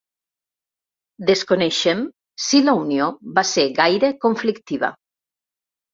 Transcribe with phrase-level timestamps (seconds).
[1.31, 2.01] Desconeixem
[2.45, 4.95] si la unió va ser gaire conflictiva.